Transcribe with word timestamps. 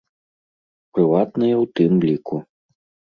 Прыватныя 0.95 1.55
ў 1.63 1.65
тым 1.81 1.93
ліку. 2.07 2.35